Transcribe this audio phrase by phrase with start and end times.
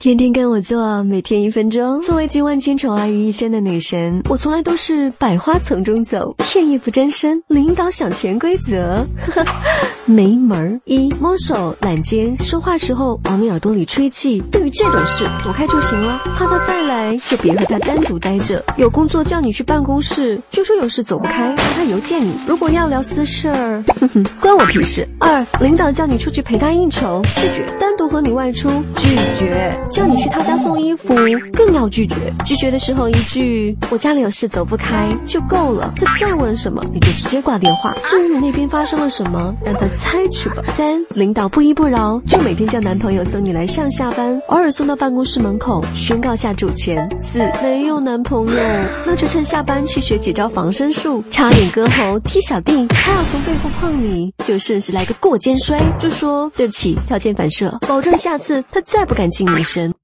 [0.00, 1.98] 天天跟我做，每天一分钟。
[1.98, 9.04] 作为集万千宠爱于一身的女神，我从来都是百花丛中走，片叶不沾身，领导想潜规则，
[10.08, 10.80] 没门儿。
[10.86, 14.40] 一摸手揽肩，说话时候往你耳朵里吹气。
[14.40, 16.20] 对于这种事，躲开就行了。
[16.36, 18.64] 怕他再来，就别和他单独待着。
[18.76, 22.32] 有工作叫你去办公室，就说有事走不开，让他邮件你。
[22.46, 25.06] 如果要聊私事儿，哼哼，关我屁事。
[25.20, 29.78] 二领导叫你出去陪他应酬，拒绝；单独和你外出，拒绝。
[29.90, 31.14] 叫你去他家送衣服，
[31.52, 32.14] 更要拒绝。
[32.46, 35.92] 拒绝的时候一句“我家里有事走不开”就够了。
[35.96, 37.94] 他再问什么，你就直接挂电话。
[38.04, 40.62] 至于你那边发生了什么，让他猜去吧。
[40.76, 47.08] 三，领导不依不饶，就每天叫男朋友送你来上下班，偶尔送到办公室门口，宣告下主权。
[47.22, 48.62] 四，没有男朋友，
[49.04, 52.86] 那就趁下班去学几招防身术，差点割喉踢小弟。
[52.88, 59.92] 他要从背后碰你，就顺势来个过肩摔，就说对不起，条件反射，保证下次他再不敢近你身。